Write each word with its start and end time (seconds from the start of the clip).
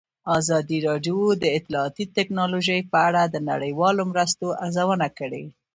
ازادي 0.39 0.77
راډیو 0.87 1.17
د 1.43 1.45
اطلاعاتی 1.57 2.05
تکنالوژي 2.17 2.79
په 2.91 2.97
اړه 3.07 3.21
د 3.27 3.35
نړیوالو 3.49 4.03
مرستو 4.11 4.47
ارزونه 4.63 5.07
کړې. 5.17 5.43